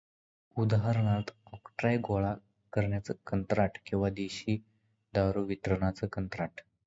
[0.57, 2.33] उदाहणार्थ octroi गोळा
[2.73, 4.57] करण्याचं कंत्राट किंवा देशी
[5.13, 6.61] दारु वितरणाचं कंत्राट.